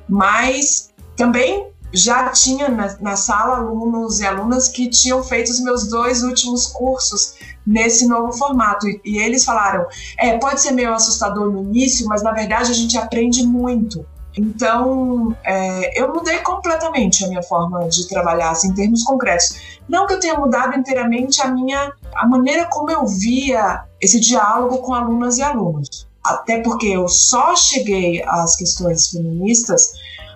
[0.08, 0.89] Mas
[1.20, 6.22] também já tinha na, na, sala alunos e alunas que tinham feito os meus dois
[6.22, 7.34] últimos cursos
[7.66, 8.88] nesse novo formato.
[8.88, 9.86] E, e eles falaram:
[10.18, 14.06] é, pode ser meio assustador no início, mas na verdade a gente aprende muito.
[14.38, 19.78] Então, é, eu mudei completamente a minha forma de trabalhar, assim, em termos concretos.
[19.86, 24.78] Não que eu tenha mudado inteiramente a minha, a maneira como eu via esse diálogo
[24.78, 26.08] com alunas e alunos.
[26.24, 29.92] Até porque eu só cheguei às questões feministas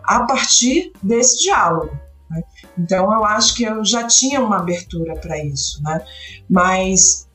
[0.07, 1.99] a partir desse diálogo.
[2.31, 2.43] Né?
[2.79, 6.05] Então, eu acho que eu já tinha uma abertura para isso, né?
[6.49, 7.29] Mas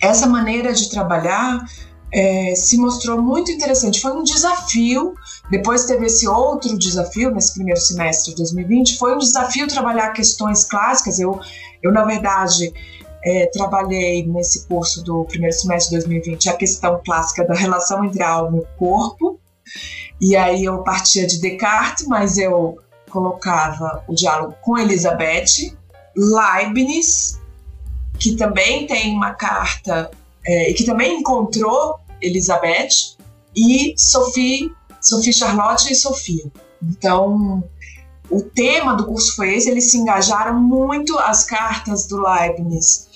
[0.00, 1.64] essa maneira de trabalhar
[2.12, 4.00] é, se mostrou muito interessante.
[4.00, 5.14] Foi um desafio.
[5.50, 8.98] Depois teve esse outro desafio nesse primeiro semestre de 2020.
[8.98, 11.18] Foi um desafio trabalhar questões clássicas.
[11.18, 11.40] Eu,
[11.82, 12.72] eu na verdade,
[13.24, 18.22] é, trabalhei nesse curso do primeiro semestre de 2020 a questão clássica da relação entre
[18.22, 19.38] a alma e o corpo.
[20.20, 22.78] E aí eu partia de Descartes, mas eu
[23.10, 25.76] colocava o diálogo com Elizabeth,
[26.16, 27.40] Leibniz,
[28.18, 30.10] que também tem uma carta
[30.46, 33.16] é, e que também encontrou Elizabeth,
[33.54, 36.44] e Sophie, Sophie Charlotte e Sofia.
[36.82, 37.62] Então,
[38.30, 43.08] o tema do curso foi esse, eles se engajaram muito as cartas do Leibniz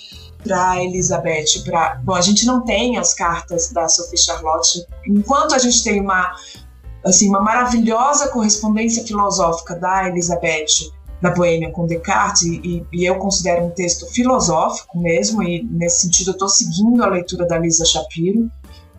[0.46, 5.58] para Elizabeth, para bom, a gente não tem as cartas da Sophie Charlotte, enquanto a
[5.58, 6.34] gente tem uma
[7.04, 10.90] assim uma maravilhosa correspondência filosófica da Elizabeth
[11.22, 16.30] da Boêmia com Descartes e, e, eu considero um texto filosófico mesmo e nesse sentido
[16.30, 18.50] eu estou seguindo a leitura da Lisa Shapiro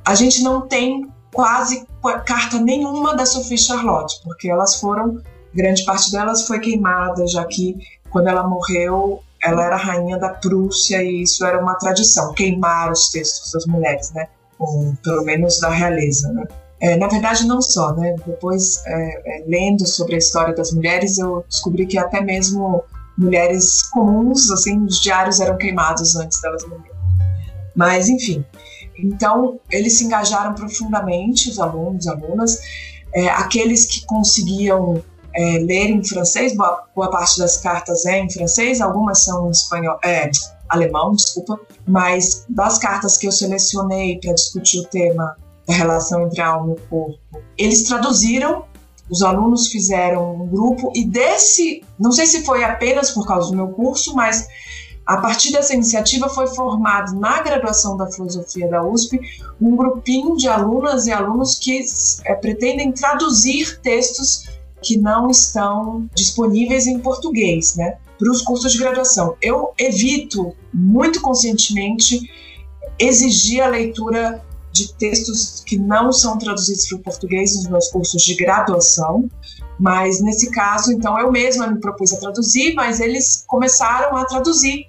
[0.08, 1.86] a gente não tem quase
[2.26, 5.22] carta nenhuma da Sophie Charlotte, porque elas foram,
[5.54, 7.76] grande parte delas foi queimada, já que
[8.10, 13.10] quando ela morreu, ela era rainha da Prússia e isso era uma tradição, queimar os
[13.10, 14.28] textos das mulheres, né?
[14.60, 16.46] Ou, pelo menos da realeza, né?
[16.80, 18.16] É, na verdade, não só, né?
[18.26, 22.84] Depois, é, é, lendo sobre a história das mulheres, eu descobri que até mesmo
[23.18, 26.96] mulheres comuns, assim, os diários eram queimados antes delas morrerem.
[27.76, 28.46] Mas, enfim,
[28.98, 32.60] então, eles se engajaram profundamente, os alunos, alunas,
[33.14, 35.04] é, aqueles que conseguiam
[35.38, 39.52] é, ler em francês, boa, boa, parte das cartas é em francês, algumas são em
[39.52, 40.32] espanhol, é,
[40.67, 46.41] alemão, desculpa, mas das cartas que eu selecionei para discutir o tema da relação entre
[46.41, 47.19] a alma e o corpo,
[47.56, 48.65] eles traduziram,
[49.12, 53.56] os alunos fizeram um grupo e desse, não sei se foi apenas por causa do
[53.56, 54.47] meu curso, mas
[55.06, 59.19] a partir dessa iniciativa foi formado na graduação da filosofia da USP
[59.62, 61.86] um grupinho de alunas e alunos que
[62.26, 64.57] é, pretendem traduzir textos
[64.88, 69.36] que não estão disponíveis em português, né, para os cursos de graduação.
[69.41, 72.32] Eu evito muito conscientemente
[72.97, 78.23] exigir a leitura de textos que não são traduzidos para o português nos meus cursos
[78.23, 79.30] de graduação,
[79.78, 84.88] mas nesse caso, então eu mesma me propus a traduzir, mas eles começaram a traduzir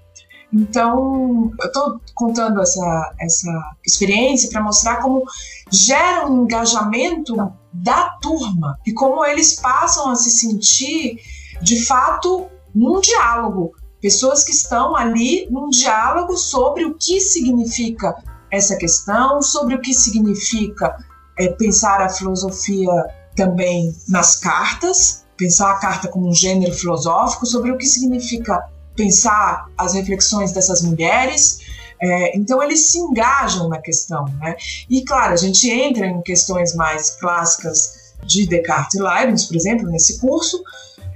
[0.53, 5.23] então, eu estou contando essa, essa experiência para mostrar como
[5.71, 7.35] gera um engajamento
[7.73, 11.21] da turma e como eles passam a se sentir,
[11.63, 13.73] de fato, num diálogo.
[14.01, 18.15] Pessoas que estão ali num diálogo sobre o que significa
[18.51, 20.97] essa questão, sobre o que significa
[21.39, 22.91] é, pensar a filosofia
[23.37, 28.61] também nas cartas, pensar a carta como um gênero filosófico, sobre o que significa
[28.97, 31.61] pensar as reflexões dessas mulheres.
[32.01, 34.57] É, então eles se engajam na questão, né?
[34.89, 39.89] E claro, a gente entra em questões mais clássicas de Descartes e Leibniz, por exemplo,
[39.89, 40.63] nesse curso,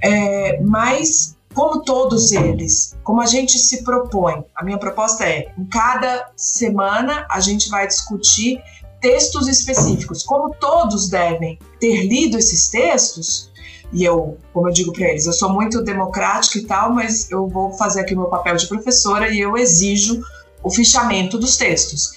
[0.01, 5.65] é, mas como todos eles, como a gente se propõe, a minha proposta é, em
[5.65, 8.61] cada semana a gente vai discutir
[8.99, 10.23] textos específicos.
[10.23, 13.51] Como todos devem ter lido esses textos,
[13.91, 17.47] e eu, como eu digo para eles, eu sou muito democrática e tal, mas eu
[17.47, 20.23] vou fazer aqui o meu papel de professora e eu exijo
[20.63, 22.13] o fichamento dos textos,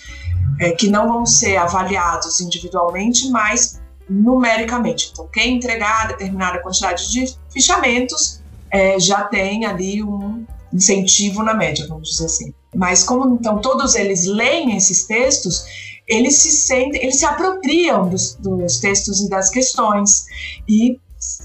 [0.60, 5.10] é, que não vão ser avaliados individualmente, mas numericamente.
[5.12, 8.40] Então, quem entregar determinada quantidade de fichamentos
[8.70, 12.54] é, já tem ali um incentivo na média, vamos dizer assim.
[12.74, 15.64] Mas como então todos eles leem esses textos,
[16.06, 20.26] eles se sentem, eles se apropriam dos, dos textos e das questões
[20.68, 21.00] e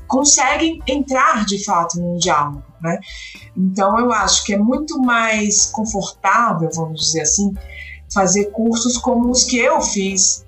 [0.08, 3.00] conseguem entrar de fato num diálogo, né?
[3.56, 7.54] Então eu acho que é muito mais confortável, vamos dizer assim,
[8.14, 10.46] fazer cursos como os que eu fiz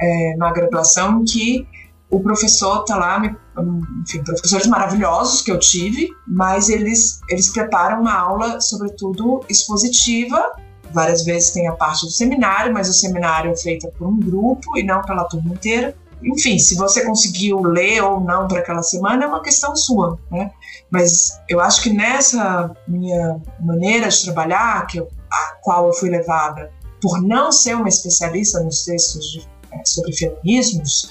[0.00, 1.66] é, na graduação, que
[2.10, 3.22] o professor está lá,
[4.02, 10.52] enfim, professores maravilhosos que eu tive, mas eles, eles preparam uma aula, sobretudo, expositiva.
[10.92, 14.76] Várias vezes tem a parte do seminário, mas o seminário é feito por um grupo
[14.76, 15.94] e não pela turma inteira.
[16.22, 20.50] Enfim, se você conseguiu ler ou não para aquela semana é uma questão sua, né?
[20.90, 26.10] Mas eu acho que nessa minha maneira de trabalhar, que eu, a qual eu fui
[26.10, 26.70] levada
[27.00, 31.10] por não ser uma especialista nos textos de, é, sobre feminismos,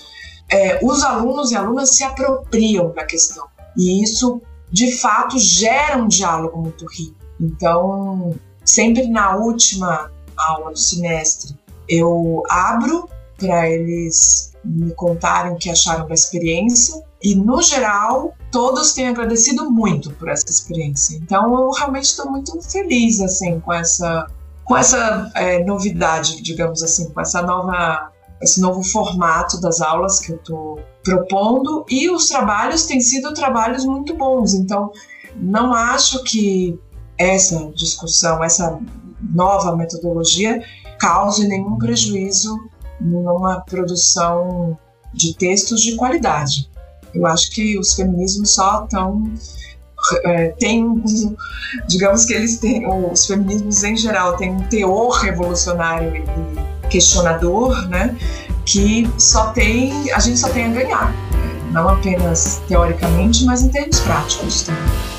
[0.50, 3.48] é, os alunos e alunas se apropriam da questão.
[3.78, 7.16] E isso, de fato, gera um diálogo muito rico.
[7.40, 11.58] Então, sempre na última aula do semestre,
[11.88, 17.02] eu abro para eles me contarem o que acharam da experiência.
[17.22, 21.18] E, no geral, todos têm agradecido muito por essa experiência.
[21.18, 24.28] Então, eu realmente estou muito feliz assim com essa,
[24.64, 28.12] com essa é, novidade, digamos assim, com essa nova
[28.42, 33.84] esse novo formato das aulas que eu estou propondo e os trabalhos têm sido trabalhos
[33.84, 34.54] muito bons.
[34.54, 34.92] Então,
[35.36, 36.80] não acho que
[37.18, 38.80] essa discussão, essa
[39.22, 40.64] nova metodologia
[41.00, 42.58] cause nenhum prejuízo
[43.00, 44.78] numa produção
[45.14, 46.69] de textos de qualidade.
[47.14, 49.24] Eu acho que os feminismos só estão
[50.24, 51.04] é, tem
[51.88, 58.16] digamos que eles têm os feminismos em geral têm um teor revolucionário e questionador, né?
[58.66, 61.14] Que só tem, a gente só tem a ganhar,
[61.72, 65.19] não apenas teoricamente, mas em termos práticos também.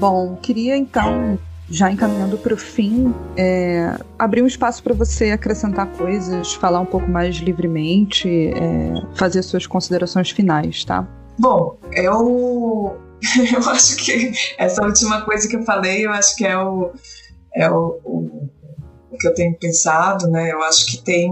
[0.00, 1.38] Bom, queria então,
[1.68, 6.86] já encaminhando para o fim, é, abrir um espaço para você acrescentar coisas, falar um
[6.86, 11.06] pouco mais livremente, é, fazer suas considerações finais, tá?
[11.38, 12.96] Bom, eu,
[13.54, 16.92] eu acho que essa última coisa que eu falei, eu acho que é o,
[17.54, 18.50] é o, o,
[19.10, 20.50] o que eu tenho pensado, né?
[20.50, 21.30] Eu acho que tem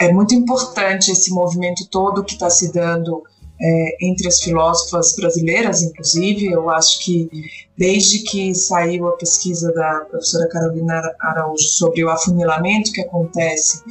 [0.00, 3.22] é muito importante esse movimento todo que está se dando
[3.60, 6.46] é, entre as filósofas brasileiras, inclusive.
[6.46, 7.28] Eu acho que
[7.76, 13.82] desde que saiu a pesquisa da professora Carolina Araújo sobre o afunilamento que acontece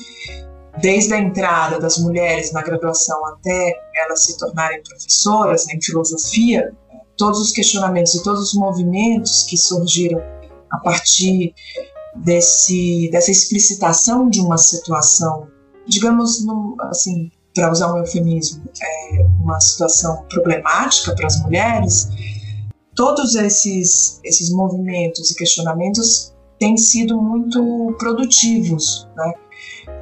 [0.79, 6.71] desde a entrada das mulheres na graduação até elas se tornarem professoras né, em filosofia,
[7.17, 10.21] todos os questionamentos e todos os movimentos que surgiram
[10.71, 11.53] a partir
[12.15, 15.47] desse, dessa explicitação de uma situação,
[15.87, 16.45] digamos,
[16.81, 22.07] assim, para usar um eufemismo, é uma situação problemática para as mulheres,
[22.95, 29.07] todos esses, esses movimentos e questionamentos têm sido muito produtivos.
[29.15, 29.33] Né?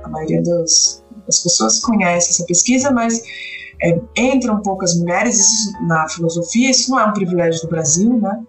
[0.04, 3.24] A maioria das, das pessoas conhece essa pesquisa, mas
[3.82, 8.44] é, entram poucas mulheres isso, na filosofia, isso não é um privilégio do Brasil, né?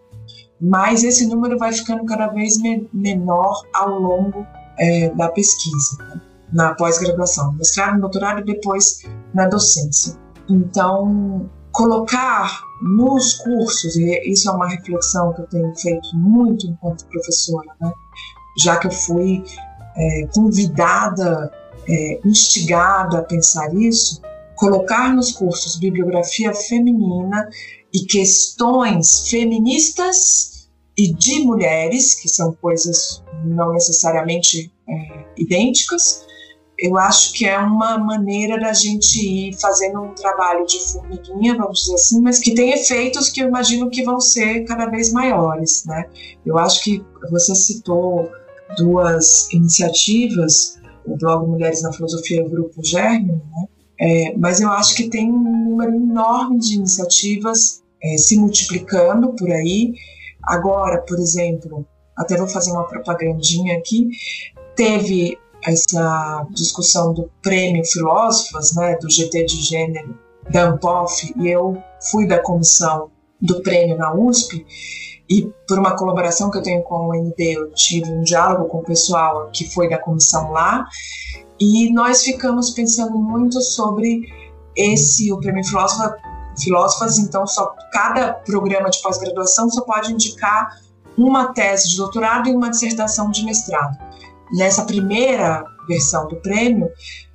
[0.60, 4.44] mas esse número vai ficando cada vez me menor ao longo
[4.80, 5.96] é, da pesquisa.
[6.00, 6.20] Né?
[6.52, 9.02] Na pós-graduação, mestrado, doutorado e depois
[9.34, 10.16] na docência.
[10.48, 17.06] Então, colocar nos cursos, e isso é uma reflexão que eu tenho feito muito enquanto
[17.06, 17.92] professora, né?
[18.58, 19.44] já que eu fui
[19.96, 21.50] é, convidada,
[21.88, 24.20] é, instigada a pensar isso,
[24.54, 27.48] colocar nos cursos bibliografia feminina
[27.92, 36.24] e questões feministas e de mulheres, que são coisas não necessariamente é, idênticas,
[36.78, 41.80] eu acho que é uma maneira da gente ir fazendo um trabalho de formiguinha, vamos
[41.80, 45.84] dizer assim, mas que tem efeitos que eu imagino que vão ser cada vez maiores,
[45.86, 46.06] né?
[46.44, 48.30] Eu acho que você citou
[48.76, 53.68] duas iniciativas, o blog Mulheres na Filosofia e o Grupo Germe, né?
[53.98, 59.50] É, mas eu acho que tem um número enorme de iniciativas é, se multiplicando por
[59.50, 59.94] aí.
[60.42, 64.08] Agora, por exemplo, até vou fazer uma propagandinha aqui,
[64.74, 70.16] teve essa discussão do prêmio Filósofas, né, do GT de Gênero
[70.50, 71.76] da Ampof, e eu
[72.10, 73.10] fui da comissão
[73.40, 74.64] do prêmio na USP,
[75.28, 78.78] e por uma colaboração que eu tenho com o UNB, eu tive um diálogo com
[78.78, 80.86] o pessoal que foi da comissão lá,
[81.58, 84.20] e nós ficamos pensando muito sobre
[84.76, 86.16] esse, o prêmio Filósofa,
[86.58, 90.68] Filósofas, então só cada programa de pós-graduação só pode indicar
[91.18, 94.05] uma tese de doutorado e uma dissertação de mestrado.
[94.52, 96.88] Nessa primeira versão do prêmio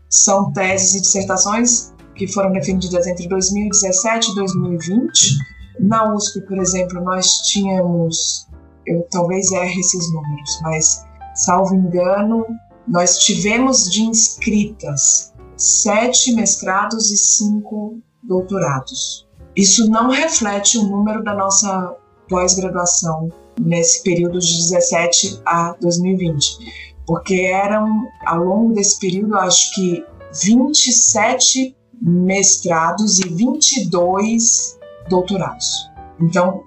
[0.10, 5.38] são teses e dissertações que foram defendidas entre 2017 e 2020.
[5.80, 8.48] Na USP, por exemplo, nós tínhamos,
[8.86, 11.06] eu talvez erre esses números, mas
[11.36, 12.46] salvo engano,
[12.88, 19.28] nós tivemos de inscritas sete mestrados e cinco doutorados.
[19.56, 21.96] Isso não reflete o número da nossa
[22.30, 30.02] pós-graduação nesse período de 17 a 2020, porque eram, ao longo desse período, acho que
[30.46, 35.92] 27 mestrados e 22 doutorados.
[36.22, 36.64] Então,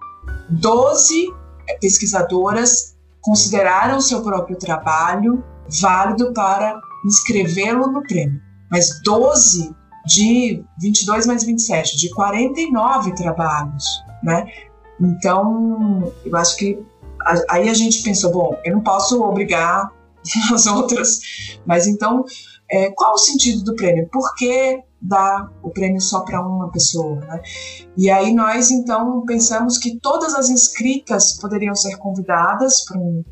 [0.51, 1.33] 12
[1.81, 5.43] pesquisadoras consideraram seu próprio trabalho
[5.81, 8.39] válido para inscrevê-lo no prêmio,
[8.71, 9.75] mas 12
[10.05, 13.87] de 22 mais 27, de 49 trabalhos,
[14.23, 14.45] né?
[15.01, 16.79] Então, eu acho que
[17.49, 19.91] aí a gente pensou, bom, eu não posso obrigar
[20.53, 21.21] as outras,
[21.67, 22.25] mas então,
[22.71, 24.09] é, qual o sentido do prêmio?
[24.11, 27.17] Por que dar o prêmio só para uma pessoa?
[27.17, 27.43] Né?
[27.97, 33.23] E aí nós, então, pensamos que todas as inscritas poderiam ser convidadas para um,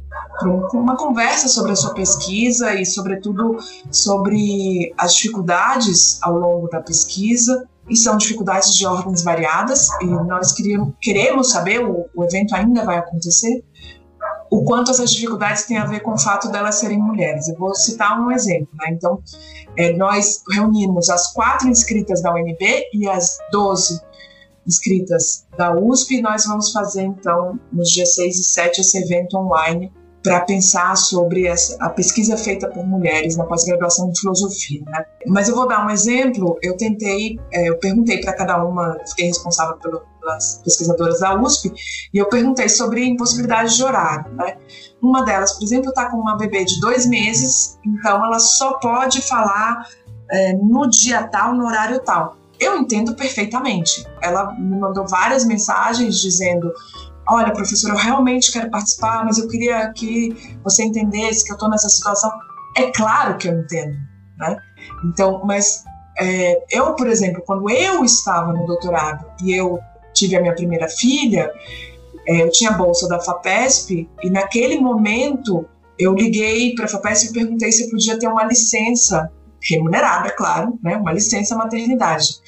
[0.45, 3.57] um, uma conversa sobre a sua pesquisa e, sobretudo,
[3.91, 10.53] sobre as dificuldades ao longo da pesquisa, e são dificuldades de ordens variadas, e nós
[10.53, 13.65] queríamos, queremos saber, o, o evento ainda vai acontecer,
[14.53, 17.49] o quanto essas dificuldades têm a ver com o fato delas serem mulheres.
[17.49, 18.69] Eu vou citar um exemplo.
[18.75, 18.91] Né?
[18.91, 19.19] Então,
[19.79, 23.99] é, nós reunimos as quatro inscritas da UNB e as 12
[24.67, 29.39] inscritas da USP, e nós vamos fazer, então, nos dias 6 e 7, esse evento
[29.39, 29.91] online
[30.23, 34.83] para pensar sobre essa, a pesquisa feita por mulheres na pós-graduação em filosofia.
[34.85, 35.05] Né?
[35.29, 36.59] Mas eu vou dar um exemplo.
[36.63, 41.73] Eu tentei, é, eu perguntei para cada uma, fiquei responsável pelo, pelas pesquisadoras da USP,
[42.15, 44.33] e eu perguntei sobre impossibilidade de horário.
[44.33, 44.57] Né?
[45.03, 49.21] Uma delas, por exemplo, está com uma bebê de dois meses, então ela só pode
[49.23, 49.87] falar
[50.31, 52.37] é, no dia tal, no horário tal.
[52.61, 54.07] Eu entendo perfeitamente.
[54.23, 56.73] Ela me mandou várias mensagens dizendo
[57.29, 61.69] olha, professor, eu realmente quero participar, mas eu queria que você entendesse que eu estou
[61.69, 62.31] nessa situação.
[62.77, 63.97] É claro que eu entendo,
[64.39, 64.57] né?
[65.05, 65.85] Então, mas
[66.19, 69.79] é, eu, por exemplo, quando eu estava no doutorado e eu
[70.15, 71.51] tive a minha primeira filha,
[72.27, 75.67] é, eu tinha bolsa da FAPESP e naquele momento
[75.99, 80.79] eu liguei para a FAPESP e perguntei se podia ter uma licença remunerada, é claro,
[80.83, 80.97] né?
[80.97, 82.41] Uma licença maternidade.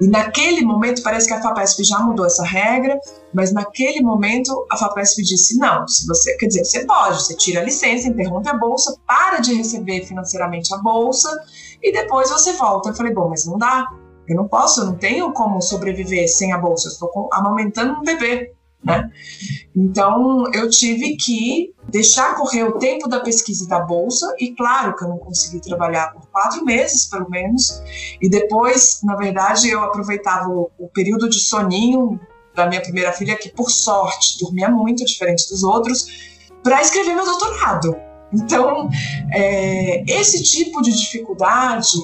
[0.00, 2.98] E naquele momento, parece que a FAPESP já mudou essa regra,
[3.34, 7.60] mas naquele momento a FAPESP disse: não, se você, quer dizer, você pode, você tira
[7.60, 11.28] a licença, interrompe a bolsa, para de receber financeiramente a bolsa
[11.82, 12.90] e depois você volta.
[12.90, 13.86] Eu falei: bom, mas não dá,
[14.32, 18.02] eu não posso, eu não tenho como sobreviver sem a bolsa, eu estou amamentando um
[18.02, 18.52] bebê
[18.84, 19.10] né?
[19.74, 25.04] Então eu tive que deixar correr o tempo da pesquisa da bolsa e claro que
[25.04, 27.82] eu não consegui trabalhar por quatro meses pelo menos
[28.20, 32.20] e depois na verdade eu aproveitava o, o período de soninho
[32.54, 36.06] da minha primeira filha que por sorte dormia muito diferente dos outros
[36.62, 37.96] para escrever meu doutorado.
[38.32, 38.88] Então
[39.32, 41.98] é, esse tipo de dificuldade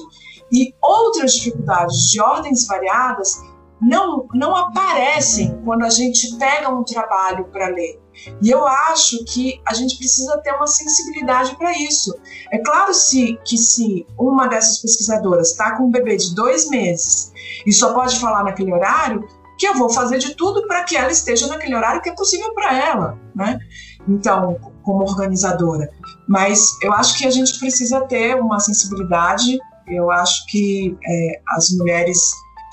[0.51, 3.41] e outras dificuldades de ordens variadas
[3.81, 7.99] não, não aparecem quando a gente pega um trabalho para ler.
[8.41, 12.15] E eu acho que a gente precisa ter uma sensibilidade para isso.
[12.51, 17.31] É claro se, que se uma dessas pesquisadoras está com um bebê de dois meses
[17.65, 19.27] e só pode falar naquele horário,
[19.57, 22.53] que eu vou fazer de tudo para que ela esteja naquele horário que é possível
[22.53, 23.59] para ela, né?
[24.07, 25.89] Então, como organizadora.
[26.27, 29.57] Mas eu acho que a gente precisa ter uma sensibilidade.
[29.87, 32.17] Eu acho que é, as mulheres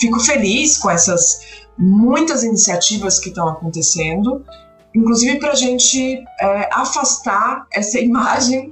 [0.01, 4.45] fico feliz com essas muitas iniciativas que estão acontecendo,
[4.95, 8.71] inclusive para a gente é, afastar essa imagem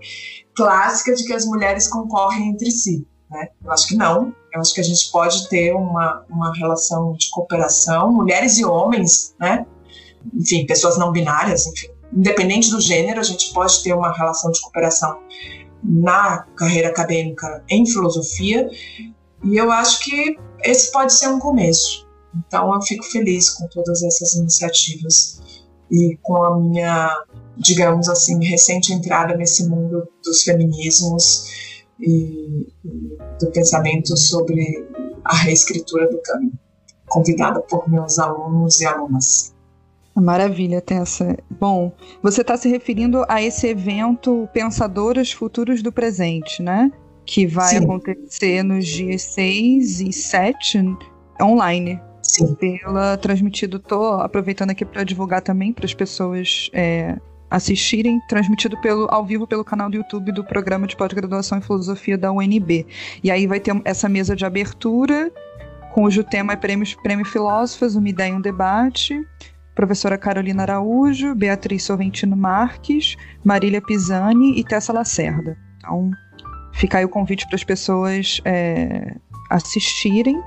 [0.55, 3.07] clássica de que as mulheres concorrem entre si.
[3.31, 3.49] Né?
[3.65, 4.35] Eu acho que não.
[4.53, 9.35] Eu acho que a gente pode ter uma, uma relação de cooperação, mulheres e homens,
[9.39, 9.65] né?
[10.35, 14.61] enfim, pessoas não binárias, enfim, independente do gênero, a gente pode ter uma relação de
[14.61, 15.21] cooperação
[15.83, 18.69] na carreira acadêmica em filosofia.
[19.43, 22.07] E eu acho que esse pode ser um começo.
[22.37, 25.41] Então eu fico feliz com todas essas iniciativas
[25.91, 27.25] e com a minha,
[27.57, 32.67] digamos assim, recente entrada nesse mundo dos feminismos e,
[33.41, 34.87] do pensamento sobre
[35.25, 36.59] a reescritura do caminho,
[37.09, 39.50] convidada por meus alunos e alunas.
[40.21, 41.37] Maravilha, Tessa.
[41.51, 41.93] Bom,
[42.23, 46.91] você está se referindo a esse evento Pensadoras Futuros do Presente, né?
[47.31, 47.85] que vai Sim.
[47.85, 50.97] acontecer nos dias 6 e 7
[51.41, 52.01] online.
[52.23, 52.55] Sim.
[52.57, 57.17] Pela transmitido, tô aproveitando aqui para divulgar também para as pessoas é,
[57.49, 62.19] assistirem, transmitido pelo, ao vivo pelo canal do YouTube do Programa de Pós-Graduação em Filosofia
[62.19, 62.85] da UNB.
[63.23, 65.33] E aí vai ter essa mesa de abertura,
[65.95, 69.25] cujo tema é Prêmios, Prêmio Filósofas, uma ideia e um debate.
[69.81, 75.57] Professora Carolina Araújo, Beatriz Sorrentino Marques, Marília Pisani e Tessa Lacerda.
[75.79, 76.11] Então,
[76.75, 79.17] fica aí o convite para as pessoas é,
[79.51, 80.39] assistirem.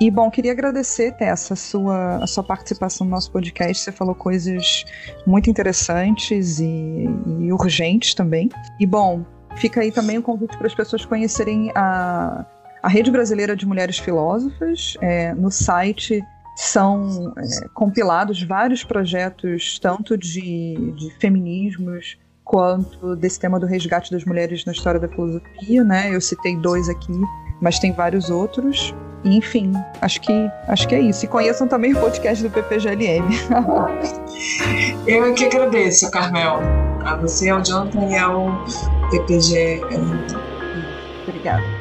[0.00, 3.84] E, bom, queria agradecer, Tessa, a sua, a sua participação no nosso podcast.
[3.84, 4.86] Você falou coisas
[5.26, 7.06] muito interessantes e,
[7.40, 8.48] e urgentes também.
[8.80, 12.46] E, bom, fica aí também o convite para as pessoas conhecerem a,
[12.82, 14.96] a Rede Brasileira de Mulheres Filósofas.
[15.02, 16.24] É, no site
[16.56, 24.24] são é, compilados vários projetos, tanto de, de feminismos quanto desse tema do resgate das
[24.24, 26.14] mulheres na história da filosofia, né?
[26.14, 27.12] Eu citei dois aqui,
[27.60, 28.94] mas tem vários outros.
[29.24, 31.24] Enfim, acho que, acho que é isso.
[31.24, 33.24] E conheçam também o podcast do PPGLM.
[35.06, 36.60] Eu é que agradeço, Carmel.
[37.04, 38.64] A você, ao Jonathan e ao
[39.10, 40.26] PPGLM.
[41.26, 41.73] Obrigada.